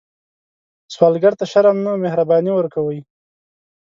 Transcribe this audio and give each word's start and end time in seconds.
سوالګر 0.93 1.33
ته 1.39 1.45
شرم 1.51 1.77
نه، 1.85 1.91
مهرباني 2.03 2.51
ورکوئ 2.55 2.99